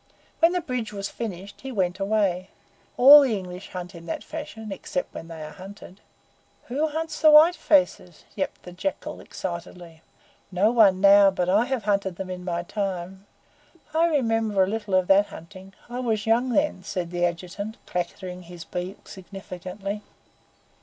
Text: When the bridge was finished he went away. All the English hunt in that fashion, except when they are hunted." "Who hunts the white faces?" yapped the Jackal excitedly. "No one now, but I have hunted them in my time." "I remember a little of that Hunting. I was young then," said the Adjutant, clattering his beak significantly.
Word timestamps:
When 0.39 0.53
the 0.53 0.61
bridge 0.61 0.91
was 0.91 1.09
finished 1.09 1.61
he 1.61 1.71
went 1.71 1.99
away. 1.99 2.49
All 2.97 3.21
the 3.21 3.37
English 3.37 3.69
hunt 3.69 3.93
in 3.93 4.07
that 4.07 4.23
fashion, 4.23 4.71
except 4.71 5.13
when 5.13 5.27
they 5.27 5.43
are 5.43 5.51
hunted." 5.51 6.01
"Who 6.69 6.87
hunts 6.87 7.21
the 7.21 7.29
white 7.29 7.55
faces?" 7.55 8.25
yapped 8.35 8.63
the 8.63 8.71
Jackal 8.71 9.19
excitedly. 9.21 10.01
"No 10.51 10.71
one 10.71 11.01
now, 11.01 11.29
but 11.29 11.49
I 11.49 11.65
have 11.65 11.83
hunted 11.83 12.15
them 12.15 12.31
in 12.31 12.43
my 12.43 12.63
time." 12.63 13.27
"I 13.93 14.07
remember 14.07 14.63
a 14.63 14.67
little 14.67 14.95
of 14.95 15.05
that 15.09 15.27
Hunting. 15.27 15.71
I 15.87 15.99
was 15.99 16.25
young 16.25 16.49
then," 16.49 16.81
said 16.83 17.11
the 17.11 17.23
Adjutant, 17.23 17.77
clattering 17.85 18.41
his 18.41 18.63
beak 18.63 19.07
significantly. 19.07 20.01